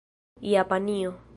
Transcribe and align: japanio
japanio 0.41 1.13